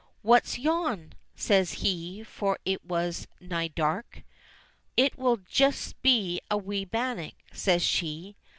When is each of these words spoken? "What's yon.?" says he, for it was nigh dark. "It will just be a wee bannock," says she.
"What's 0.23 0.57
yon.?" 0.57 1.13
says 1.35 1.73
he, 1.73 2.23
for 2.23 2.57
it 2.65 2.83
was 2.83 3.27
nigh 3.39 3.67
dark. 3.67 4.23
"It 4.97 5.15
will 5.15 5.37
just 5.37 6.01
be 6.01 6.41
a 6.49 6.57
wee 6.57 6.85
bannock," 6.85 7.35
says 7.53 7.83
she. 7.83 8.35